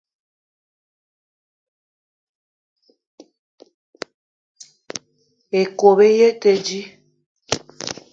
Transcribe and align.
Ikob 5.61 5.97
í 6.07 6.09
yé 6.19 6.27
í 6.35 6.39
te 6.45 6.51
dji. 6.65 6.81